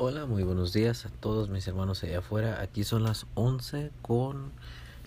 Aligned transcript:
Hola, 0.00 0.26
muy 0.26 0.44
buenos 0.44 0.72
días 0.72 1.06
a 1.06 1.08
todos 1.08 1.50
mis 1.50 1.66
hermanos 1.66 2.04
allá 2.04 2.20
afuera. 2.20 2.60
Aquí 2.62 2.84
son 2.84 3.02
las 3.02 3.26
11 3.34 3.90
con 4.00 4.52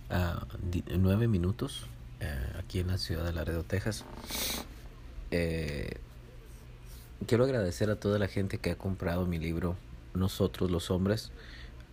uh, 0.10 0.94
9 0.98 1.30
minutos 1.30 1.86
uh, 2.20 2.60
aquí 2.60 2.80
en 2.80 2.88
la 2.88 2.98
ciudad 2.98 3.24
de 3.24 3.32
Laredo, 3.32 3.64
Texas. 3.64 4.04
Eh, 5.32 5.96
quiero 7.26 7.46
agradecer 7.46 7.90
a 7.90 7.96
toda 7.96 8.20
la 8.20 8.28
gente 8.28 8.58
que 8.58 8.72
ha 8.72 8.78
comprado 8.78 9.26
mi 9.26 9.40
libro 9.40 9.78
Nosotros 10.14 10.70
los 10.70 10.92
hombres. 10.92 11.32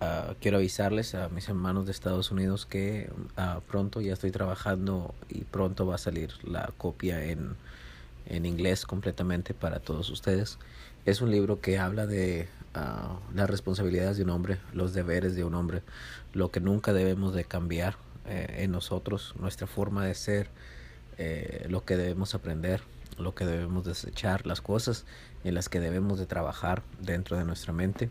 Uh, 0.01 0.35
quiero 0.41 0.57
avisarles 0.57 1.15
a 1.15 1.29
mis 1.29 1.49
hermanos 1.49 1.87
de 1.87 1.93
Estados 1.93 2.33
Unidos 2.33 2.67
que 2.67 3.13
pronto 3.69 4.01
ya 4.01 4.15
estoy 4.15 4.33
trabajando 4.33 5.15
y 5.29 5.45
pronto 5.45 5.87
va 5.87 5.95
a 5.95 5.99
salir 5.99 6.33
la 6.43 6.73
copia 6.77 7.25
en, 7.27 7.55
en 8.27 8.47
inglés 8.47 8.87
completamente 8.87 9.55
para 9.55 9.81
todos 9.81 10.11
ustedes. 10.11 10.59
Es 11.07 11.21
un 11.21 11.31
libro 11.31 11.61
que 11.61 11.79
habla 11.79 12.07
de 12.07 12.49
uh, 12.75 13.35
las 13.35 13.49
responsabilidades 13.49 14.17
de 14.17 14.25
un 14.25 14.31
hombre, 14.31 14.59
los 14.73 14.93
deberes 14.93 15.35
de 15.35 15.45
un 15.45 15.55
hombre, 15.55 15.83
lo 16.33 16.51
que 16.51 16.61
nunca 16.61 16.93
debemos 16.93 17.35
de 17.35 17.45
cambiar 17.45 17.97
eh, 18.27 18.65
en 18.65 18.73
nosotros, 18.73 19.35
nuestra 19.39 19.67
forma 19.67 20.05
de 20.05 20.15
ser, 20.15 20.51
eh, 21.17 21.67
lo 21.71 21.85
que 21.85 21.97
debemos 21.97 22.35
aprender, 22.35 22.83
lo 23.17 23.35
que 23.35 23.47
debemos 23.47 23.85
desechar, 23.85 24.47
las 24.47 24.61
cosas 24.61 25.07
en 25.45 25.55
las 25.55 25.69
que 25.69 25.81
debemos 25.81 26.19
de 26.19 26.27
trabajar 26.27 26.83
dentro 27.01 27.39
de 27.39 27.45
nuestra 27.45 27.73
mente, 27.73 28.11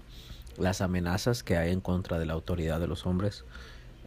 las 0.58 0.82
amenazas 0.82 1.44
que 1.44 1.56
hay 1.58 1.72
en 1.72 1.82
contra 1.82 2.18
de 2.18 2.26
la 2.26 2.34
autoridad 2.34 2.80
de 2.80 2.88
los 2.88 3.06
hombres. 3.06 3.46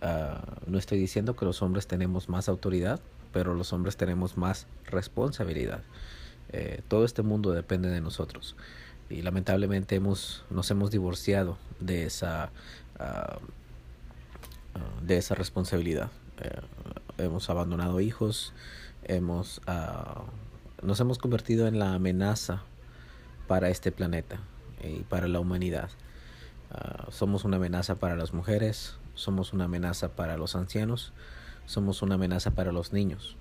Uh, 0.02 0.70
no 0.70 0.78
estoy 0.78 0.98
diciendo 0.98 1.36
que 1.36 1.44
los 1.44 1.62
hombres 1.62 1.86
tenemos 1.86 2.28
más 2.28 2.48
autoridad, 2.48 3.00
pero 3.32 3.54
los 3.54 3.72
hombres 3.72 3.96
tenemos 3.96 4.36
más 4.36 4.66
responsabilidad. 4.86 5.82
Eh, 6.52 6.82
todo 6.88 7.04
este 7.04 7.22
mundo 7.22 7.52
depende 7.52 7.88
de 7.90 8.00
nosotros. 8.00 8.56
Y 9.08 9.22
lamentablemente 9.22 9.96
hemos 9.96 10.44
nos 10.50 10.70
hemos 10.70 10.90
divorciado 10.90 11.58
de 11.80 12.04
esa 12.04 12.50
uh, 12.98 13.40
de 15.04 15.16
esa 15.16 15.34
responsabilidad. 15.34 16.10
Eh, 16.40 16.60
hemos 17.18 17.50
abandonado 17.50 18.00
hijos 18.00 18.52
hemos 19.04 19.58
uh, 19.66 20.86
nos 20.86 21.00
hemos 21.00 21.18
convertido 21.18 21.66
en 21.66 21.78
la 21.78 21.94
amenaza 21.94 22.62
para 23.46 23.68
este 23.68 23.90
planeta 23.92 24.38
y 24.82 25.00
para 25.00 25.28
la 25.28 25.40
humanidad. 25.40 25.90
Somos 27.10 27.44
una 27.44 27.56
amenaza 27.56 27.96
para 27.96 28.14
las 28.14 28.32
mujeres 28.32 28.94
somos 29.20 29.52
una 29.52 29.64
amenaza 29.64 30.08
para 30.08 30.36
los 30.36 30.56
ancianos 30.56 31.12
somos 31.70 32.02
una 32.02 32.16
amenaza 32.16 32.50
para 32.50 32.72
los 32.72 32.92
niños. 32.92 33.36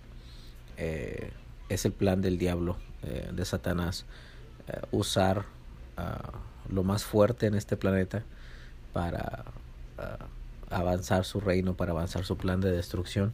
Eh, 0.78 1.32
es 1.68 1.86
el 1.86 1.94
plan 1.94 2.22
del 2.22 2.38
diablo 2.38 2.78
eh, 3.02 3.32
de 3.34 3.44
Satanás 3.44 4.06
eh, 4.68 4.82
usar 4.92 5.46
uh, 5.98 6.72
lo 6.72 6.84
más 6.84 7.04
fuerte 7.04 7.48
en 7.48 7.56
este 7.56 7.76
planeta 7.76 8.24
para 8.94 9.46
uh, 9.98 10.74
avanzar 10.74 11.26
su 11.26 11.40
reino, 11.40 11.74
para 11.76 11.92
avanzar 11.92 12.24
su 12.24 12.38
plan 12.38 12.62
de 12.62 12.72
destrucción. 12.72 13.34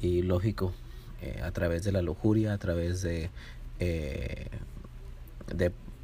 Y 0.00 0.22
lógico 0.22 0.74
a 1.42 1.52
través 1.52 1.84
de 1.84 1.92
la 1.92 2.02
lujuria, 2.02 2.52
a 2.52 2.58
través 2.58 3.00
de 3.00 3.30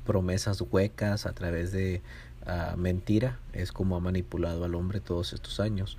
promesas 0.07 0.63
huecas, 0.63 1.27
a 1.27 1.33
través 1.33 1.73
de 1.73 2.01
uh, 2.47 2.77
mentira, 2.79 3.39
es 3.53 3.71
como 3.73 3.97
ha 3.97 4.01
manipulado 4.01 4.65
al 4.65 4.77
hombre 4.77 5.01
todos 5.01 5.33
estos 5.33 5.59
años. 5.61 5.99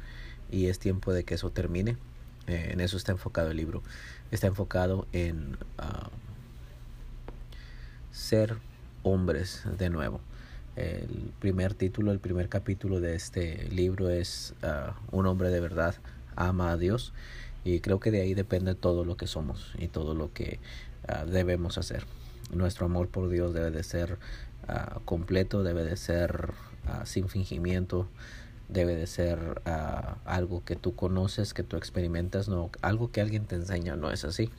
Y 0.50 0.68
es 0.68 0.80
tiempo 0.80 1.14
de 1.14 1.24
que 1.24 1.36
eso 1.36 1.52
termine. 1.52 1.98
Eh, 2.48 2.70
en 2.72 2.82
eso 2.82 2.98
está 2.98 3.12
enfocado 3.12 3.52
el 3.52 3.58
libro. 3.58 3.84
Está 4.32 4.48
enfocado 4.48 5.08
en 5.12 5.58
uh, 5.80 6.10
ser 8.12 8.58
hombres 9.04 9.64
de 9.78 9.90
nuevo. 9.90 10.22
El 10.76 11.32
primer 11.40 11.74
título, 11.74 12.12
el 12.12 12.20
primer 12.20 12.48
capítulo 12.50 13.02
de 13.02 13.16
este 13.16 13.68
libro 13.70 14.10
es 14.10 14.54
uh, 14.64 15.16
Un 15.16 15.28
hombre 15.28 15.50
de 15.50 15.60
verdad 15.60 15.96
ama 16.36 16.72
a 16.72 16.78
Dios 16.78 17.14
y 17.64 17.82
creo 17.82 18.00
que 18.00 18.10
de 18.10 18.22
ahí 18.22 18.34
depende 18.34 18.74
todo 18.74 19.04
lo 19.04 19.18
que 19.18 19.28
somos 19.28 19.74
y 19.78 19.88
todo 19.88 20.16
lo 20.16 20.34
que 20.34 20.60
uh, 21.10 21.30
debemos 21.30 21.78
hacer. 21.78 22.06
Nuestro 22.54 22.86
amor 22.86 23.10
por 23.10 23.30
Dios 23.30 23.54
debe 23.54 23.72
de 23.72 23.84
ser 23.84 24.18
completo, 25.06 25.64
debe 25.64 25.84
de 25.84 25.98
ser 25.98 26.54
sin 27.06 27.30
fingimiento, 27.30 28.08
debe 28.72 28.96
de 28.96 29.06
ser 29.06 29.62
algo 30.26 30.64
que 30.64 30.76
tú 30.76 30.96
conoces, 30.96 31.54
que 31.54 31.64
tú 31.64 31.78
experimentas, 31.78 32.48
no 32.50 32.72
algo 32.82 33.12
que 33.12 33.22
alguien 33.22 33.46
te 33.46 33.56
enseña, 33.56 33.96
no 33.96 34.12
es 34.12 34.24
así. 34.24 34.50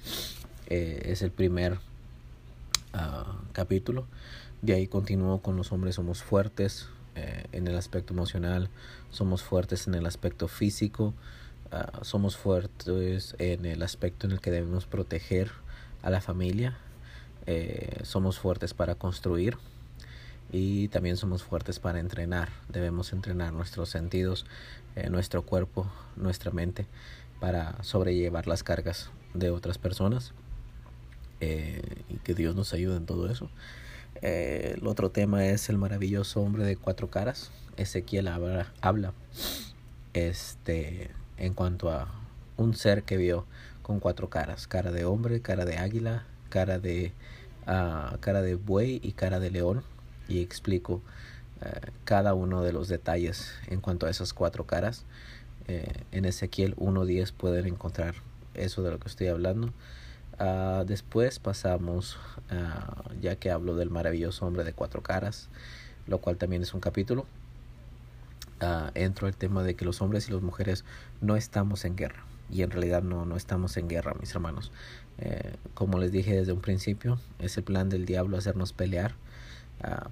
Eh, 0.68 1.10
es 1.12 1.22
el 1.22 1.30
primer 1.30 1.74
uh, 2.94 3.52
capítulo. 3.52 4.06
De 4.62 4.74
ahí 4.74 4.86
continúo 4.86 5.42
con 5.42 5.56
los 5.56 5.72
hombres 5.72 5.96
somos 5.96 6.22
fuertes 6.22 6.88
eh, 7.14 7.44
en 7.52 7.66
el 7.66 7.76
aspecto 7.76 8.14
emocional, 8.14 8.70
somos 9.10 9.42
fuertes 9.42 9.86
en 9.86 9.94
el 9.94 10.06
aspecto 10.06 10.48
físico, 10.48 11.14
uh, 11.72 12.04
somos 12.04 12.36
fuertes 12.36 13.34
en 13.38 13.66
el 13.66 13.82
aspecto 13.82 14.26
en 14.26 14.32
el 14.32 14.40
que 14.40 14.50
debemos 14.50 14.86
proteger 14.86 15.50
a 16.02 16.10
la 16.10 16.20
familia, 16.20 16.78
eh, 17.46 18.00
somos 18.04 18.38
fuertes 18.38 18.72
para 18.72 18.94
construir 18.94 19.58
y 20.52 20.88
también 20.88 21.16
somos 21.16 21.42
fuertes 21.42 21.80
para 21.80 21.98
entrenar. 21.98 22.50
Debemos 22.68 23.12
entrenar 23.12 23.52
nuestros 23.52 23.88
sentidos, 23.88 24.46
eh, 24.94 25.08
nuestro 25.08 25.42
cuerpo, 25.42 25.90
nuestra 26.16 26.50
mente 26.52 26.86
para 27.40 27.82
sobrellevar 27.82 28.46
las 28.46 28.62
cargas 28.62 29.10
de 29.34 29.50
otras 29.50 29.78
personas 29.78 30.32
eh, 31.40 32.04
y 32.08 32.18
que 32.18 32.34
Dios 32.34 32.54
nos 32.54 32.72
ayude 32.74 32.96
en 32.96 33.06
todo 33.06 33.28
eso. 33.28 33.50
Eh, 34.20 34.76
el 34.76 34.86
otro 34.86 35.10
tema 35.10 35.46
es 35.46 35.68
el 35.68 35.78
maravilloso 35.78 36.40
hombre 36.40 36.64
de 36.64 36.76
cuatro 36.76 37.10
caras. 37.10 37.50
Ezequiel 37.76 38.28
habla, 38.28 39.14
este, 40.12 41.10
en 41.38 41.54
cuanto 41.54 41.90
a 41.90 42.08
un 42.58 42.74
ser 42.74 43.02
que 43.02 43.16
vio 43.16 43.46
con 43.82 43.98
cuatro 43.98 44.28
caras, 44.28 44.66
cara 44.66 44.92
de 44.92 45.04
hombre, 45.06 45.40
cara 45.40 45.64
de 45.64 45.78
águila, 45.78 46.24
cara 46.50 46.78
de, 46.78 47.12
uh, 47.66 48.18
cara 48.20 48.42
de 48.42 48.54
buey 48.54 49.00
y 49.02 49.12
cara 49.12 49.40
de 49.40 49.50
león. 49.50 49.82
Y 50.28 50.40
explico 50.40 50.94
uh, 51.60 51.90
cada 52.04 52.34
uno 52.34 52.62
de 52.62 52.72
los 52.72 52.88
detalles 52.88 53.54
en 53.68 53.80
cuanto 53.80 54.06
a 54.06 54.10
esas 54.10 54.32
cuatro 54.32 54.66
caras. 54.66 55.04
Eh, 55.68 56.04
en 56.10 56.24
Ezequiel 56.24 56.74
1.10 56.76 57.32
pueden 57.32 57.66
encontrar 57.66 58.16
eso 58.54 58.82
de 58.82 58.90
lo 58.90 58.98
que 58.98 59.08
estoy 59.08 59.28
hablando. 59.28 59.72
Uh, 60.40 60.84
después 60.84 61.38
pasamos, 61.38 62.18
uh, 62.50 63.20
ya 63.20 63.36
que 63.36 63.50
hablo 63.50 63.76
del 63.76 63.90
maravilloso 63.90 64.46
hombre 64.46 64.64
de 64.64 64.72
cuatro 64.72 65.02
caras, 65.02 65.48
lo 66.06 66.18
cual 66.18 66.36
también 66.36 66.62
es 66.62 66.74
un 66.74 66.80
capítulo, 66.80 67.26
uh, 68.60 68.90
entro 68.94 69.28
el 69.28 69.36
tema 69.36 69.62
de 69.62 69.76
que 69.76 69.84
los 69.84 70.00
hombres 70.02 70.28
y 70.28 70.32
las 70.32 70.42
mujeres 70.42 70.84
no 71.20 71.36
estamos 71.36 71.84
en 71.84 71.96
guerra. 71.96 72.24
Y 72.50 72.62
en 72.62 72.70
realidad 72.70 73.02
no, 73.02 73.24
no 73.24 73.36
estamos 73.36 73.76
en 73.76 73.88
guerra, 73.88 74.14
mis 74.20 74.34
hermanos. 74.34 74.72
Eh, 75.18 75.56
como 75.74 75.98
les 75.98 76.12
dije 76.12 76.34
desde 76.34 76.52
un 76.52 76.60
principio, 76.60 77.18
es 77.38 77.56
el 77.56 77.64
plan 77.64 77.88
del 77.88 78.04
diablo 78.06 78.36
hacernos 78.36 78.72
pelear 78.72 79.14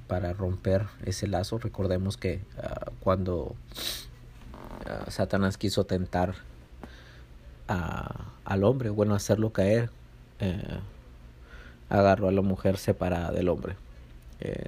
para 0.06 0.32
romper 0.32 0.86
ese 1.04 1.26
lazo. 1.26 1.58
Recordemos 1.58 2.16
que 2.16 2.40
cuando 3.00 3.54
Satanás 5.08 5.56
quiso 5.56 5.84
tentar 5.84 6.34
al 8.44 8.64
hombre, 8.64 8.90
bueno, 8.90 9.14
hacerlo 9.14 9.52
caer, 9.52 9.90
eh, 10.40 10.80
agarró 11.88 12.28
a 12.28 12.32
la 12.32 12.42
mujer 12.42 12.78
separada 12.78 13.30
del 13.30 13.48
hombre. 13.48 13.76
Eh, 14.40 14.64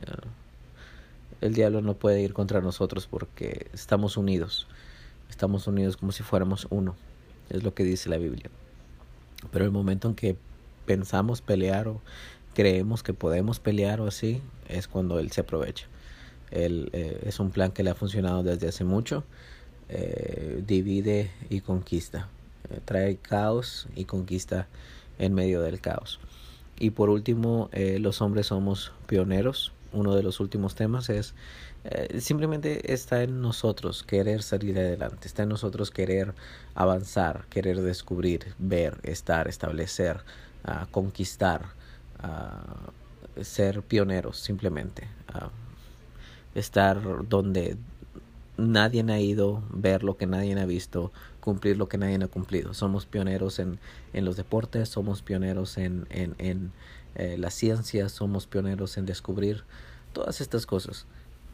el 1.40 1.54
diablo 1.54 1.80
no 1.80 1.94
puede 1.94 2.20
ir 2.20 2.32
contra 2.32 2.60
nosotros 2.60 3.08
porque 3.08 3.68
estamos 3.72 4.16
unidos. 4.16 4.68
Estamos 5.28 5.66
unidos 5.66 5.96
como 5.96 6.12
si 6.12 6.22
fuéramos 6.22 6.68
uno. 6.70 6.94
Es 7.50 7.64
lo 7.64 7.74
que 7.74 7.82
dice 7.82 8.08
la 8.08 8.18
Biblia. 8.18 8.50
Pero 9.50 9.64
el 9.64 9.72
momento 9.72 10.08
en 10.08 10.14
que 10.14 10.36
pensamos 10.86 11.42
pelear 11.42 11.88
o 11.88 12.00
creemos 12.54 13.02
que 13.02 13.14
podemos 13.14 13.60
pelear 13.60 14.00
o 14.00 14.06
así, 14.06 14.42
es 14.68 14.88
cuando 14.88 15.18
él 15.18 15.30
se 15.30 15.42
aprovecha. 15.42 15.86
Él, 16.50 16.90
eh, 16.92 17.20
es 17.24 17.40
un 17.40 17.50
plan 17.50 17.72
que 17.72 17.82
le 17.82 17.90
ha 17.90 17.94
funcionado 17.94 18.42
desde 18.42 18.68
hace 18.68 18.84
mucho. 18.84 19.24
Eh, 19.88 20.62
divide 20.66 21.30
y 21.50 21.60
conquista. 21.60 22.28
Eh, 22.70 22.80
trae 22.84 23.16
caos 23.16 23.88
y 23.96 24.04
conquista 24.04 24.68
en 25.18 25.34
medio 25.34 25.62
del 25.62 25.80
caos. 25.80 26.20
Y 26.78 26.90
por 26.90 27.10
último, 27.10 27.70
los 27.72 28.20
hombres 28.22 28.46
somos 28.46 28.92
pioneros. 29.06 29.72
Uno 29.92 30.14
de 30.14 30.22
los 30.22 30.40
últimos 30.40 30.74
temas 30.74 31.10
es 31.10 31.34
simplemente 32.18 32.92
está 32.92 33.22
en 33.22 33.40
nosotros 33.40 34.02
querer 34.02 34.42
salir 34.42 34.78
adelante, 34.78 35.28
está 35.28 35.42
en 35.42 35.50
nosotros 35.50 35.90
querer 35.90 36.34
avanzar, 36.74 37.44
querer 37.50 37.82
descubrir, 37.82 38.54
ver, 38.58 38.98
estar, 39.02 39.48
establecer, 39.48 40.20
uh, 40.64 40.90
conquistar, 40.90 41.66
uh, 42.22 43.42
ser 43.42 43.82
pioneros 43.82 44.38
simplemente. 44.38 45.08
Uh, 45.34 45.48
estar 46.54 47.26
donde 47.28 47.76
nadie 48.56 49.04
ha 49.08 49.20
ido, 49.20 49.62
ver 49.70 50.04
lo 50.04 50.16
que 50.16 50.26
nadie 50.26 50.58
ha 50.58 50.66
visto, 50.66 51.12
cumplir 51.40 51.76
lo 51.76 51.88
que 51.88 51.98
nadie 51.98 52.22
ha 52.22 52.28
cumplido. 52.28 52.74
Somos 52.74 53.06
pioneros 53.06 53.58
en, 53.58 53.78
en 54.12 54.24
los 54.24 54.36
deportes, 54.36 54.88
somos 54.88 55.22
pioneros 55.22 55.78
en, 55.78 56.06
en, 56.10 56.34
en 56.38 56.72
eh, 57.14 57.36
la 57.38 57.50
somos 58.08 58.46
pioneros 58.46 58.96
en 58.96 59.06
descubrir 59.06 59.64
todas 60.12 60.40
estas 60.40 60.66
cosas. 60.66 61.06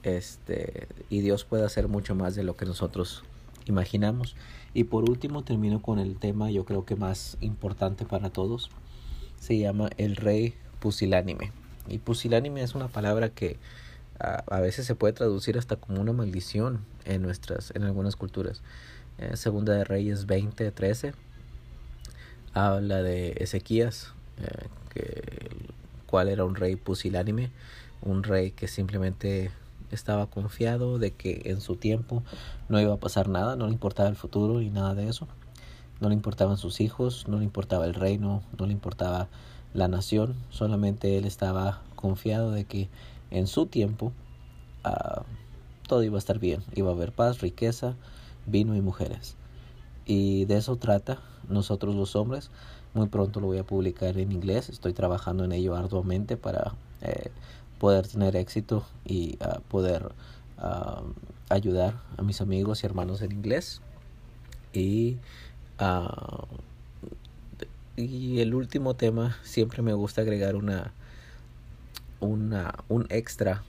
Este, 0.02 0.86
y 1.10 1.20
Dios 1.20 1.44
puede 1.44 1.64
hacer 1.64 1.88
mucho 1.88 2.14
más 2.14 2.34
de 2.34 2.44
lo 2.44 2.56
que 2.56 2.66
nosotros 2.66 3.24
imaginamos. 3.66 4.36
Y 4.74 4.84
por 4.84 5.08
último 5.08 5.42
termino 5.42 5.82
con 5.82 5.98
el 5.98 6.16
tema 6.16 6.50
yo 6.50 6.64
creo 6.64 6.84
que 6.84 6.96
más 6.96 7.36
importante 7.40 8.04
para 8.04 8.30
todos. 8.30 8.70
Se 9.40 9.58
llama 9.58 9.90
el 9.96 10.16
rey 10.16 10.54
pusilánime. 10.80 11.52
Y 11.88 11.98
pusilánime 11.98 12.62
es 12.62 12.74
una 12.74 12.88
palabra 12.88 13.30
que 13.30 13.56
a, 14.18 14.60
veces 14.60 14.84
se 14.86 14.94
puede 14.94 15.12
traducir 15.12 15.58
hasta 15.58 15.76
como 15.76 16.00
una 16.00 16.12
maldición 16.12 16.80
en 17.04 17.22
nuestras, 17.22 17.72
en 17.74 17.84
algunas 17.84 18.16
culturas. 18.16 18.62
Eh, 19.18 19.36
segunda 19.36 19.74
de 19.74 19.84
Reyes 19.84 20.26
20, 20.26 20.70
13 20.70 21.12
habla 22.54 23.02
de 23.02 23.34
Ezequías, 23.38 24.12
eh, 24.38 24.66
que, 24.90 25.50
cuál 26.06 26.28
era 26.28 26.44
un 26.44 26.54
rey 26.54 26.76
pusilánime, 26.76 27.50
un 28.02 28.22
rey 28.22 28.50
que 28.50 28.68
simplemente 28.68 29.50
estaba 29.90 30.26
confiado 30.26 30.98
de 30.98 31.12
que 31.12 31.42
en 31.46 31.60
su 31.60 31.76
tiempo 31.76 32.22
no 32.68 32.80
iba 32.80 32.94
a 32.94 32.98
pasar 32.98 33.28
nada, 33.28 33.56
no 33.56 33.66
le 33.66 33.72
importaba 33.72 34.08
el 34.08 34.16
futuro 34.16 34.60
y 34.60 34.70
nada 34.70 34.94
de 34.94 35.08
eso. 35.08 35.28
No 36.00 36.08
le 36.08 36.14
importaban 36.14 36.56
sus 36.56 36.80
hijos, 36.80 37.26
no 37.28 37.38
le 37.38 37.44
importaba 37.44 37.84
el 37.86 37.94
reino, 37.94 38.42
no 38.58 38.66
le 38.66 38.72
importaba 38.72 39.28
la 39.74 39.88
nación, 39.88 40.34
solamente 40.50 41.18
él 41.18 41.24
estaba 41.24 41.82
confiado 41.94 42.52
de 42.52 42.64
que 42.64 42.88
en 43.30 43.46
su 43.46 43.66
tiempo 43.66 44.12
uh, 44.84 45.22
todo 45.86 46.02
iba 46.02 46.16
a 46.16 46.18
estar 46.18 46.38
bien, 46.38 46.62
iba 46.74 46.90
a 46.90 46.94
haber 46.94 47.12
paz, 47.12 47.40
riqueza, 47.40 47.94
vino 48.46 48.76
y 48.76 48.80
mujeres. 48.80 49.36
Y 50.06 50.44
de 50.46 50.56
eso 50.56 50.76
trata 50.76 51.18
nosotros 51.48 51.94
los 51.94 52.16
hombres. 52.16 52.50
Muy 52.94 53.08
pronto 53.08 53.40
lo 53.40 53.48
voy 53.48 53.58
a 53.58 53.64
publicar 53.64 54.16
en 54.18 54.32
inglés, 54.32 54.70
estoy 54.70 54.94
trabajando 54.94 55.44
en 55.44 55.52
ello 55.52 55.76
arduamente 55.76 56.36
para 56.36 56.74
eh, 57.02 57.30
poder 57.78 58.08
tener 58.08 58.34
éxito 58.36 58.84
y 59.04 59.38
uh, 59.44 59.60
poder 59.68 60.12
uh, 60.58 61.04
ayudar 61.48 62.00
a 62.16 62.22
mis 62.22 62.40
amigos 62.40 62.82
y 62.82 62.86
hermanos 62.86 63.20
en 63.22 63.32
inglés. 63.32 63.82
Y, 64.72 65.18
uh, 65.80 66.46
y 67.96 68.40
el 68.40 68.54
último 68.54 68.94
tema, 68.94 69.36
siempre 69.42 69.82
me 69.82 69.92
gusta 69.92 70.20
agregar 70.20 70.54
una, 70.54 70.92
una, 72.20 72.74
un 72.88 73.06
extra 73.10 73.64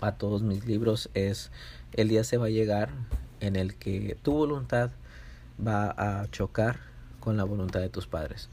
a 0.00 0.12
todos 0.12 0.42
mis 0.42 0.66
libros, 0.66 1.10
es 1.14 1.50
el 1.92 2.08
día 2.08 2.24
se 2.24 2.36
va 2.36 2.46
a 2.46 2.50
llegar 2.50 2.90
en 3.40 3.56
el 3.56 3.74
que 3.74 4.16
tu 4.22 4.32
voluntad 4.32 4.90
va 5.64 5.94
a 5.96 6.28
chocar 6.30 6.80
con 7.20 7.36
la 7.36 7.44
voluntad 7.44 7.80
de 7.80 7.88
tus 7.88 8.06
padres. 8.06 8.48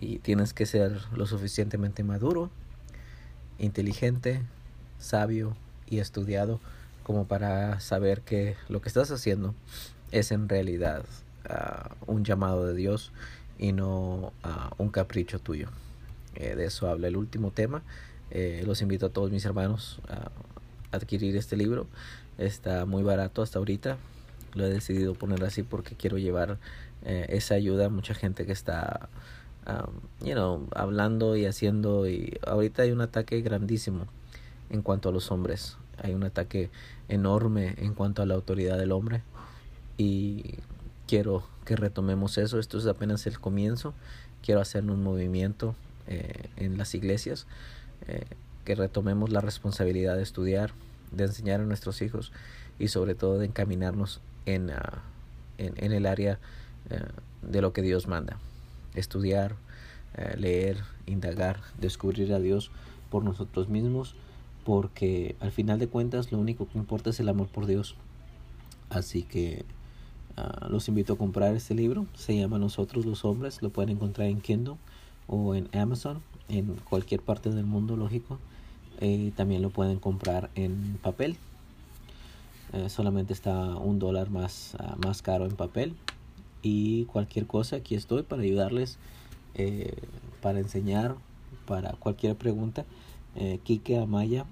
Y 0.00 0.18
tienes 0.18 0.54
que 0.54 0.66
ser 0.66 1.02
lo 1.12 1.26
suficientemente 1.26 2.02
maduro 2.02 2.50
inteligente, 3.58 4.42
sabio 4.98 5.56
y 5.88 5.98
estudiado 5.98 6.60
como 7.02 7.26
para 7.26 7.80
saber 7.80 8.20
que 8.22 8.56
lo 8.68 8.80
que 8.80 8.88
estás 8.88 9.10
haciendo 9.10 9.54
es 10.12 10.30
en 10.30 10.48
realidad 10.48 11.04
un 12.06 12.24
llamado 12.24 12.66
de 12.66 12.74
Dios 12.74 13.12
y 13.58 13.72
no 13.72 14.32
uh, 14.44 14.82
un 14.82 14.90
capricho 14.90 15.38
tuyo. 15.38 15.68
Eh, 16.34 16.54
de 16.54 16.66
eso 16.66 16.88
habla 16.88 17.08
el 17.08 17.16
último 17.16 17.50
tema. 17.50 17.82
Eh, 18.30 18.62
los 18.66 18.82
invito 18.82 19.06
a 19.06 19.08
todos 19.08 19.30
mis 19.30 19.44
hermanos 19.44 20.00
a 20.08 20.30
adquirir 20.96 21.36
este 21.36 21.56
libro. 21.56 21.86
Está 22.36 22.84
muy 22.86 23.02
barato 23.02 23.42
hasta 23.42 23.58
ahorita. 23.58 23.96
Lo 24.54 24.66
he 24.66 24.70
decidido 24.70 25.14
poner 25.14 25.42
así 25.44 25.62
porque 25.62 25.94
quiero 25.96 26.18
llevar 26.18 26.58
eh, 27.04 27.26
esa 27.30 27.54
ayuda 27.54 27.86
a 27.86 27.88
mucha 27.88 28.14
gente 28.14 28.46
que 28.46 28.52
está 28.52 29.08
Um, 29.68 30.00
you 30.26 30.32
know, 30.32 30.66
hablando 30.74 31.36
y 31.36 31.44
haciendo 31.44 32.08
y 32.08 32.38
ahorita 32.46 32.84
hay 32.84 32.90
un 32.90 33.02
ataque 33.02 33.42
grandísimo 33.42 34.06
en 34.70 34.80
cuanto 34.80 35.10
a 35.10 35.12
los 35.12 35.30
hombres. 35.30 35.76
Hay 36.02 36.14
un 36.14 36.24
ataque 36.24 36.70
enorme 37.08 37.74
en 37.76 37.92
cuanto 37.92 38.22
a 38.22 38.26
la 38.26 38.34
autoridad 38.34 38.78
del 38.78 38.92
hombre 38.92 39.22
y 39.98 40.54
quiero 41.08 41.42
que 41.64 41.74
retomemos 41.74 42.38
eso. 42.38 42.60
Esto 42.60 42.78
es 42.78 42.86
apenas 42.86 43.26
el 43.26 43.40
comienzo. 43.40 43.94
Quiero 44.42 44.60
hacer 44.60 44.84
un 44.84 45.02
movimiento 45.02 45.74
eh, 46.06 46.50
en 46.56 46.78
las 46.78 46.94
iglesias, 46.94 47.46
eh, 48.06 48.26
que 48.64 48.76
retomemos 48.76 49.30
la 49.30 49.40
responsabilidad 49.40 50.16
de 50.16 50.22
estudiar, 50.22 50.72
de 51.10 51.24
enseñar 51.24 51.60
a 51.60 51.64
nuestros 51.64 52.02
hijos 52.02 52.32
y 52.78 52.88
sobre 52.88 53.16
todo 53.16 53.38
de 53.38 53.46
encaminarnos 53.46 54.20
en, 54.46 54.70
uh, 54.70 54.74
en, 55.56 55.74
en, 55.78 55.92
el 55.92 56.06
área 56.06 56.38
uh, 56.90 57.50
de 57.50 57.60
lo 57.60 57.72
que 57.72 57.82
Dios 57.82 58.06
manda 58.06 58.38
estudiar, 58.98 59.56
eh, 60.16 60.34
leer, 60.36 60.78
indagar, 61.06 61.60
descubrir 61.80 62.32
a 62.32 62.40
Dios 62.40 62.70
por 63.10 63.24
nosotros 63.24 63.68
mismos, 63.68 64.14
porque 64.64 65.36
al 65.40 65.52
final 65.52 65.78
de 65.78 65.88
cuentas 65.88 66.32
lo 66.32 66.38
único 66.38 66.68
que 66.68 66.78
importa 66.78 67.10
es 67.10 67.20
el 67.20 67.28
amor 67.28 67.48
por 67.48 67.66
Dios. 67.66 67.94
Así 68.90 69.22
que 69.22 69.64
uh, 70.38 70.68
los 70.70 70.88
invito 70.88 71.14
a 71.14 71.18
comprar 71.18 71.54
este 71.54 71.74
libro, 71.74 72.06
se 72.14 72.36
llama 72.36 72.58
Nosotros 72.58 73.06
los 73.06 73.24
Hombres, 73.24 73.62
lo 73.62 73.70
pueden 73.70 73.90
encontrar 73.90 74.28
en 74.28 74.40
Kindle 74.40 74.76
o 75.26 75.54
en 75.54 75.68
Amazon, 75.76 76.22
en 76.48 76.74
cualquier 76.88 77.20
parte 77.20 77.50
del 77.50 77.64
mundo, 77.64 77.96
lógico. 77.96 78.38
Eh, 79.00 79.32
también 79.36 79.62
lo 79.62 79.70
pueden 79.70 79.98
comprar 79.98 80.50
en 80.54 80.98
papel. 81.02 81.36
Eh, 82.72 82.88
solamente 82.88 83.32
está 83.32 83.76
un 83.76 83.98
dólar 83.98 84.30
más, 84.30 84.76
uh, 84.78 85.06
más 85.06 85.22
caro 85.22 85.46
en 85.46 85.56
papel. 85.56 85.94
Y 86.62 87.04
cualquier 87.04 87.46
cosa 87.46 87.76
aquí 87.76 87.94
estoy 87.94 88.22
para 88.22 88.42
ayudarles 88.42 88.98
eh, 89.54 89.94
para 90.42 90.58
enseñar 90.58 91.16
para 91.66 91.92
cualquier 91.92 92.36
pregunta. 92.36 92.84
Eh, 93.36 93.60
Kike 93.62 93.98
Amaya 93.98 94.46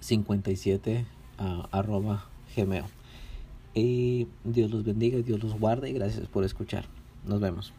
57 0.00 1.06
uh, 1.38 1.62
arroba 1.70 2.26
gmail 2.56 2.84
y 3.74 4.28
Dios 4.44 4.70
los 4.70 4.84
bendiga 4.84 5.18
Dios 5.18 5.42
los 5.42 5.58
guarde 5.58 5.90
y 5.90 5.92
gracias 5.92 6.28
por 6.28 6.44
escuchar. 6.44 6.86
Nos 7.26 7.40
vemos. 7.40 7.72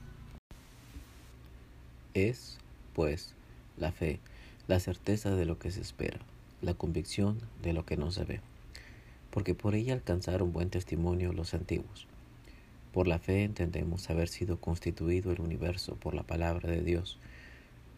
Es 2.13 2.57
pues 2.93 3.33
la 3.77 3.91
fe 3.91 4.19
la 4.67 4.79
certeza 4.79 5.35
de 5.35 5.45
lo 5.45 5.59
que 5.59 5.71
se 5.71 5.81
espera 5.81 6.19
la 6.65 6.73
convicción 6.73 7.39
de 7.61 7.73
lo 7.73 7.85
que 7.85 7.97
no 7.97 8.11
se 8.11 8.25
ve. 8.25 8.41
Porque 9.29 9.53
por 9.53 9.75
ella 9.75 9.93
alcanzaron 9.93 10.53
buen 10.53 10.69
testimonio 10.69 11.33
los 11.33 11.53
antiguos. 11.53 12.07
Por 12.91 13.07
la 13.07 13.19
fe 13.19 13.43
entendemos 13.43 14.09
haber 14.09 14.27
sido 14.27 14.59
constituido 14.59 15.31
el 15.31 15.41
universo 15.41 15.95
por 15.95 16.13
la 16.13 16.23
palabra 16.23 16.69
de 16.69 16.81
Dios, 16.81 17.19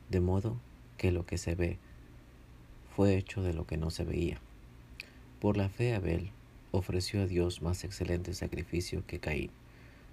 de 0.09 0.21
modo 0.21 0.57
que 0.97 1.11
lo 1.11 1.25
que 1.25 1.37
se 1.37 1.55
ve 1.55 1.77
fue 2.95 3.15
hecho 3.15 3.43
de 3.43 3.53
lo 3.53 3.67
que 3.67 3.77
no 3.77 3.91
se 3.91 4.03
veía. 4.03 4.39
Por 5.39 5.55
la 5.55 5.69
fe 5.69 5.93
Abel 5.93 6.31
ofreció 6.71 7.21
a 7.21 7.25
Dios 7.25 7.61
más 7.61 7.83
excelente 7.83 8.33
sacrificio 8.33 9.03
que 9.05 9.19
Caín, 9.19 9.51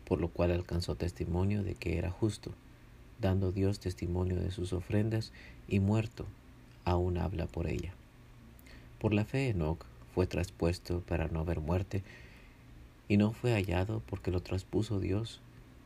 por 0.05 0.21
lo 0.21 0.29
cual 0.29 0.51
alcanzó 0.51 0.95
testimonio 0.95 1.63
de 1.63 1.75
que 1.75 1.99
era 1.99 2.11
justo, 2.11 2.53
dando 3.21 3.53
Dios 3.53 3.81
testimonio 3.81 4.37
de 4.37 4.51
sus 4.51 4.73
ofrendas 4.73 5.33
y 5.69 5.81
muerto, 5.81 6.27
aún 6.85 7.19
habla 7.19 7.47
por 7.47 7.67
ella. 7.67 7.95
Por 8.99 9.15
la 9.15 9.25
fe 9.25 9.49
Enoch 9.49 9.85
fue 10.15 10.27
traspuesto 10.27 11.01
para 11.01 11.29
no 11.29 11.45
ver 11.45 11.61
muerte, 11.61 12.03
y 13.09 13.17
no 13.17 13.33
fue 13.33 13.53
hallado 13.53 14.03
porque 14.07 14.31
lo 14.31 14.43
traspuso 14.43 15.01
Dios, 15.01 15.41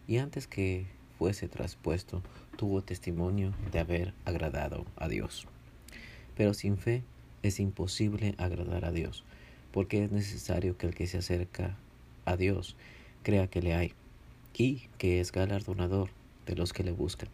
y 0.07 0.19
antes 0.19 0.47
que 0.47 0.87
fuese 1.19 1.49
traspuesto 1.49 2.23
tuvo 2.57 2.83
testimonio 2.83 3.53
de 3.73 3.81
haber 3.81 4.15
agradado 4.25 4.87
a 4.97 5.09
Dios. 5.09 5.47
Pero 6.37 6.55
sin 6.55 6.79
fe 6.79 7.03
es 7.43 7.59
imposible 7.59 8.35
agradar 8.39 8.85
a 8.85 8.93
Dios, 8.93 9.25
porque 9.73 10.05
es 10.05 10.11
necesario 10.11 10.77
que 10.77 10.87
el 10.87 10.95
que 10.95 11.07
se 11.07 11.19
acerca 11.19 11.77
a 12.25 12.37
Dios 12.37 12.77
crea 13.23 13.47
que 13.49 13.63
le 13.63 13.75
hay, 13.75 13.93
y 14.55 14.89
que 14.99 15.21
es 15.21 15.33
galardonador 15.33 16.11
de 16.47 16.57
los 16.57 16.73
que 16.73 16.83
le 16.83 16.93
buscan. 16.93 17.29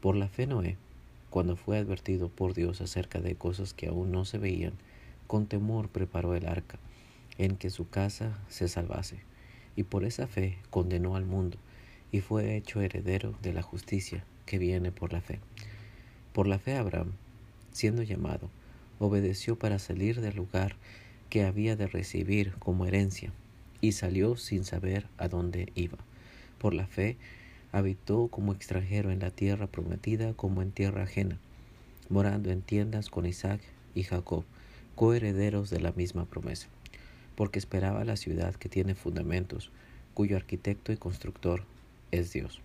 Por 0.00 0.16
la 0.16 0.28
fe 0.28 0.46
Noé, 0.46 0.76
cuando 1.30 1.56
fue 1.56 1.78
advertido 1.78 2.28
por 2.28 2.52
Dios 2.52 2.80
acerca 2.80 3.20
de 3.20 3.36
cosas 3.36 3.72
que 3.72 3.88
aún 3.88 4.12
no 4.12 4.24
se 4.24 4.38
veían, 4.38 4.74
con 5.26 5.46
temor 5.46 5.88
preparó 5.88 6.34
el 6.34 6.46
arca 6.46 6.78
en 7.38 7.56
que 7.56 7.70
su 7.70 7.88
casa 7.88 8.38
se 8.48 8.68
salvase, 8.68 9.20
y 9.76 9.84
por 9.84 10.04
esa 10.04 10.26
fe 10.26 10.58
condenó 10.70 11.16
al 11.16 11.24
mundo, 11.24 11.56
y 12.10 12.20
fue 12.20 12.56
hecho 12.56 12.82
heredero 12.82 13.34
de 13.42 13.54
la 13.54 13.62
justicia 13.62 14.24
que 14.44 14.58
viene 14.58 14.92
por 14.92 15.12
la 15.12 15.22
fe. 15.22 15.40
Por 16.32 16.46
la 16.46 16.58
fe 16.58 16.76
Abraham, 16.76 17.12
siendo 17.72 18.02
llamado, 18.02 18.50
obedeció 18.98 19.56
para 19.58 19.78
salir 19.78 20.20
del 20.20 20.36
lugar 20.36 20.76
que 21.32 21.44
había 21.46 21.76
de 21.76 21.86
recibir 21.86 22.52
como 22.58 22.84
herencia, 22.84 23.32
y 23.80 23.92
salió 23.92 24.36
sin 24.36 24.66
saber 24.66 25.06
a 25.16 25.28
dónde 25.28 25.72
iba. 25.74 25.96
Por 26.58 26.74
la 26.74 26.86
fe 26.86 27.16
habitó 27.72 28.28
como 28.28 28.52
extranjero 28.52 29.10
en 29.10 29.20
la 29.20 29.30
tierra 29.30 29.66
prometida 29.66 30.34
como 30.34 30.60
en 30.60 30.72
tierra 30.72 31.04
ajena, 31.04 31.38
morando 32.10 32.50
en 32.50 32.60
tiendas 32.60 33.08
con 33.08 33.24
Isaac 33.24 33.62
y 33.94 34.02
Jacob, 34.02 34.44
coherederos 34.94 35.70
de 35.70 35.80
la 35.80 35.92
misma 35.92 36.26
promesa 36.26 36.68
porque 37.34 37.58
esperaba 37.58 38.04
la 38.04 38.16
ciudad 38.16 38.54
que 38.54 38.68
tiene 38.68 38.94
fundamentos, 38.94 39.70
cuyo 40.14 40.36
arquitecto 40.36 40.92
y 40.92 40.96
constructor 40.96 41.64
es 42.10 42.32
Dios. 42.32 42.60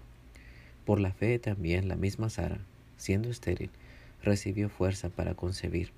Por 0.86 1.00
la 1.00 1.12
fe 1.12 1.40
también 1.40 1.88
la 1.88 1.96
misma 1.96 2.30
Sara, 2.30 2.60
siendo 2.98 3.30
estéril, 3.30 3.70
recibió 4.22 4.70
fuerza 4.70 5.10
para 5.10 5.36
concebir, 5.36 5.92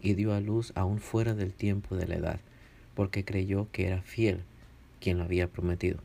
y 0.00 0.14
dio 0.14 0.32
a 0.34 0.40
luz 0.40 0.72
aún 0.74 0.98
fuera 0.98 1.34
del 1.34 1.52
tiempo 1.52 1.96
de 1.96 2.06
la 2.06 2.16
edad, 2.16 2.40
porque 2.94 3.24
creyó 3.24 3.68
que 3.72 3.86
era 3.86 4.02
fiel 4.02 4.42
quien 5.00 5.18
lo 5.18 5.24
había 5.24 5.48
prometido. 5.48 5.98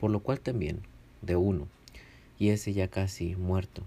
Por 0.00 0.10
lo 0.10 0.20
cual 0.20 0.40
también, 0.40 0.80
de 1.22 1.36
uno, 1.36 1.66
y 2.38 2.50
ese 2.50 2.72
ya 2.72 2.88
casi 2.88 3.34
muerto, 3.36 3.82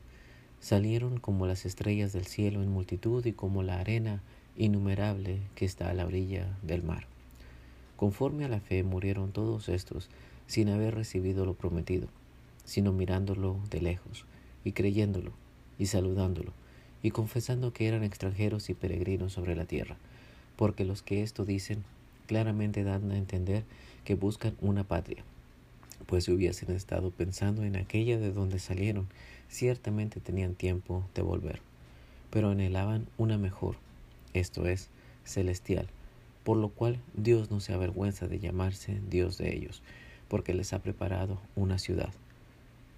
salieron 0.59 1.19
como 1.19 1.47
las 1.47 1.65
estrellas 1.65 2.13
del 2.13 2.25
cielo 2.25 2.61
en 2.61 2.69
multitud 2.69 3.25
y 3.25 3.33
como 3.33 3.63
la 3.63 3.79
arena 3.79 4.21
innumerable 4.57 5.39
que 5.55 5.65
está 5.65 5.89
a 5.89 5.93
la 5.93 6.05
orilla 6.05 6.57
del 6.61 6.83
mar. 6.83 7.07
Conforme 7.95 8.45
a 8.45 8.49
la 8.49 8.59
fe 8.59 8.83
murieron 8.83 9.31
todos 9.31 9.69
estos 9.69 10.09
sin 10.47 10.69
haber 10.69 10.95
recibido 10.95 11.45
lo 11.45 11.53
prometido, 11.53 12.07
sino 12.65 12.91
mirándolo 12.91 13.59
de 13.69 13.81
lejos, 13.81 14.25
y 14.63 14.73
creyéndolo, 14.73 15.31
y 15.79 15.87
saludándolo, 15.87 16.53
y 17.03 17.11
confesando 17.11 17.73
que 17.73 17.87
eran 17.87 18.03
extranjeros 18.03 18.69
y 18.69 18.73
peregrinos 18.73 19.33
sobre 19.33 19.55
la 19.55 19.65
tierra, 19.65 19.97
porque 20.55 20.85
los 20.85 21.01
que 21.01 21.23
esto 21.23 21.45
dicen 21.45 21.83
claramente 22.27 22.83
dan 22.83 23.11
a 23.11 23.17
entender 23.17 23.63
que 24.05 24.15
buscan 24.15 24.55
una 24.61 24.83
patria, 24.83 25.23
pues 26.05 26.25
si 26.25 26.31
hubiesen 26.31 26.75
estado 26.75 27.11
pensando 27.11 27.63
en 27.63 27.75
aquella 27.75 28.17
de 28.17 28.31
donde 28.31 28.59
salieron, 28.59 29.07
ciertamente 29.49 30.19
tenían 30.19 30.55
tiempo 30.55 31.05
de 31.13 31.21
volver, 31.21 31.61
pero 32.29 32.49
anhelaban 32.49 33.07
una 33.17 33.37
mejor, 33.37 33.75
esto 34.33 34.67
es, 34.67 34.89
celestial, 35.25 35.87
por 36.43 36.57
lo 36.57 36.69
cual 36.69 36.99
Dios 37.13 37.51
no 37.51 37.59
se 37.59 37.73
avergüenza 37.73 38.27
de 38.27 38.39
llamarse 38.39 38.99
Dios 39.09 39.37
de 39.37 39.53
ellos, 39.53 39.81
porque 40.27 40.53
les 40.53 40.73
ha 40.73 40.79
preparado 40.79 41.39
una 41.55 41.77
ciudad. 41.77 42.13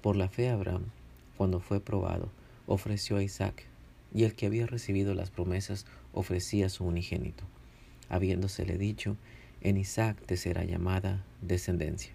Por 0.02 0.16
la 0.16 0.30
fe 0.30 0.50
Abraham, 0.50 0.84
cuando 1.38 1.60
fue 1.60 1.80
probado, 1.80 2.30
ofreció 2.68 3.18
a 3.18 3.24
Isaac, 3.24 3.66
y 4.14 4.24
el 4.24 4.36
que 4.36 4.46
había 4.46 4.68
recibido 4.68 5.14
las 5.14 5.32
promesas 5.32 5.86
ofrecía 6.14 6.70
su 6.70 6.86
unigénito, 6.86 7.44
habiéndosele 8.10 8.78
dicho, 8.78 9.18
en 9.62 9.78
Isaac 9.78 10.18
te 10.26 10.38
será 10.38 10.64
llamada 10.64 11.24
descendencia, 11.42 12.14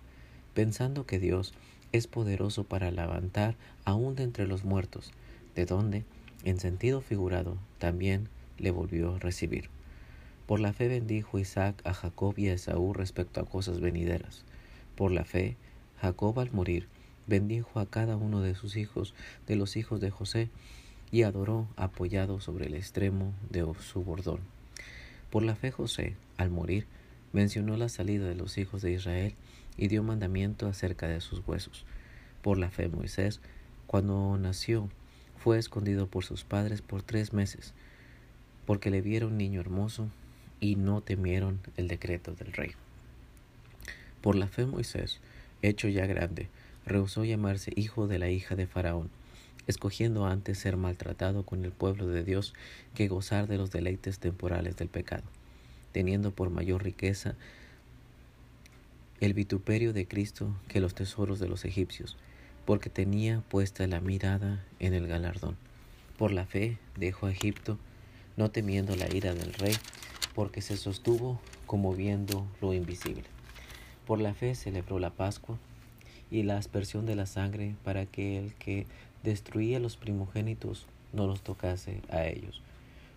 pensando 0.55 1.07
que 1.07 1.19
Dios 1.19 1.55
es 1.93 2.07
poderoso 2.07 2.65
para 2.65 2.91
levantar 2.91 3.57
aún 3.85 4.15
de 4.15 4.23
entre 4.23 4.47
los 4.47 4.65
muertos, 4.65 5.13
de 5.55 5.65
donde, 5.65 6.05
en 6.45 6.61
sentido 6.61 7.01
figurado, 7.01 7.57
también 7.79 8.29
le 8.59 8.71
volvió 8.71 9.15
a 9.15 9.19
recibir. 9.19 9.71
Por 10.47 10.61
la 10.61 10.73
fe 10.73 10.89
bendijo 10.89 11.39
Isaac 11.39 11.81
a 11.85 11.93
Jacob 11.93 12.35
y 12.39 12.49
a 12.49 12.55
Esaú 12.55 12.93
respecto 12.93 13.41
a 13.41 13.47
cosas 13.47 13.81
venideras. 13.81 14.45
Por 14.97 15.11
la 15.11 15.25
fe, 15.25 15.57
Jacob 16.01 16.39
al 16.41 16.53
morir 16.53 16.87
bendijo 17.27 17.81
a 17.81 17.87
cada 17.87 18.17
uno 18.17 18.41
de 18.41 18.55
sus 18.55 18.77
hijos, 18.77 19.15
de 19.47 19.57
los 19.57 19.77
hijos 19.77 20.01
de 20.01 20.11
José, 20.11 20.49
y 21.11 21.23
adoró 21.23 21.67
apoyado 21.77 22.41
sobre 22.41 22.67
el 22.67 22.75
extremo 22.75 23.33
de 23.51 23.67
su 23.81 24.03
bordón. 24.03 24.41
Por 25.31 25.43
la 25.43 25.55
fe 25.55 25.71
José, 25.71 26.17
al 26.37 26.51
morir, 26.51 26.87
mencionó 27.33 27.77
la 27.77 27.89
salida 27.89 28.29
de 28.29 28.35
los 28.35 28.59
hijos 28.59 28.83
de 28.83 28.93
Israel 28.93 29.35
y 29.77 29.89
dio 29.89 30.03
mandamiento 30.03 30.67
acerca 30.67 31.07
de 31.09 31.21
sus 31.21 31.47
huesos. 31.47 31.85
Por 32.43 32.59
la 32.59 32.71
fe 32.71 32.89
Moisés, 32.89 33.41
cuando 33.87 34.37
nació, 34.39 34.89
fue 35.37 35.59
escondido 35.59 36.07
por 36.07 36.25
sus 36.25 36.45
padres 36.45 36.83
por 36.83 37.03
tres 37.03 37.33
meses, 37.33 37.73
porque 38.67 38.91
le 38.91 39.01
vieron 39.01 39.39
niño 39.39 39.61
hermoso 39.61 40.09
y 40.61 40.77
no 40.77 41.01
temieron 41.01 41.61
el 41.77 41.89
decreto 41.89 42.35
del 42.35 42.53
rey. 42.53 42.73
Por 44.21 44.35
la 44.35 44.49
fe 44.49 44.67
Moisés, 44.67 45.21
hecho 45.63 45.89
ya 45.89 46.07
grande, 46.07 46.49
rehusó 46.85 47.25
llamarse 47.25 47.73
hijo 47.77 48.09
de 48.09 48.19
la 48.19 48.31
hija 48.31 48.57
de 48.57 48.67
Faraón, 48.67 49.11
escogiendo 49.69 50.27
antes 50.27 50.59
ser 50.59 50.77
maltratado 50.77 51.45
con 51.45 51.65
el 51.65 51.71
pueblo 51.71 52.09
de 52.09 52.25
Dios 52.25 52.55
que 52.95 53.07
gozar 53.07 53.47
de 53.47 53.59
los 53.59 53.71
deleites 53.71 54.19
temporales 54.19 54.77
del 54.77 54.89
pecado, 54.89 55.25
teniendo 55.93 56.33
por 56.33 56.51
mayor 56.51 56.83
riqueza 56.83 57.37
el 59.21 59.35
vituperio 59.35 59.93
de 59.93 60.09
Cristo 60.09 60.57
que 60.69 60.81
los 60.81 60.95
tesoros 60.95 61.39
de 61.39 61.49
los 61.49 61.65
egipcios, 61.65 62.17
porque 62.65 62.89
tenía 62.89 63.43
puesta 63.49 63.87
la 63.87 64.01
mirada 64.01 64.65
en 64.81 64.95
el 64.95 65.07
galardón. 65.07 65.57
Por 66.17 66.33
la 66.33 66.47
fe 66.47 66.79
dejó 66.97 67.27
a 67.27 67.33
Egipto, 67.33 67.79
no 68.37 68.51
temiendo 68.51 68.97
la 68.97 69.15
ira 69.15 69.35
del 69.35 69.53
rey, 69.53 69.77
porque 70.35 70.63
se 70.63 70.77
sostuvo 70.77 71.41
como 71.67 71.95
viendo 71.95 72.47
lo 72.63 72.73
invisible. 72.73 73.25
Por 74.07 74.21
la 74.21 74.33
fe 74.33 74.55
celebró 74.55 74.99
la 74.99 75.11
Pascua 75.11 75.59
y 76.31 76.43
la 76.43 76.59
aspersión 76.59 77.07
de 77.07 77.17
la 77.17 77.27
sangre 77.27 77.75
para 77.85 78.07
que 78.07 78.39
el 78.39 78.55
que 78.55 78.87
destruía 79.23 79.81
los 79.81 79.97
primogénitos 79.97 80.87
no 81.13 81.27
los 81.27 81.43
tocase 81.43 82.01
a 82.11 82.27
ellos. 82.27 82.61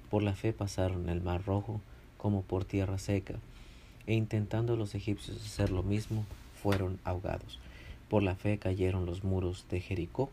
Por 0.09 0.23
la 0.23 0.33
fe 0.33 0.53
pasaron 0.53 1.09
el 1.09 1.21
mar 1.21 1.43
rojo 1.45 1.81
como 2.17 2.41
por 2.41 2.65
tierra 2.65 2.97
seca, 2.97 3.35
e 4.07 4.13
intentando 4.13 4.75
los 4.75 4.95
egipcios 4.95 5.43
hacer 5.45 5.71
lo 5.71 5.83
mismo, 5.83 6.25
fueron 6.61 6.99
ahogados. 7.03 7.59
Por 8.09 8.23
la 8.23 8.35
fe 8.35 8.57
cayeron 8.57 9.05
los 9.05 9.23
muros 9.23 9.65
de 9.69 9.79
Jericó 9.79 10.29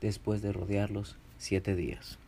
después 0.00 0.42
de 0.42 0.52
rodearlos 0.52 1.16
siete 1.38 1.76
días. 1.76 2.18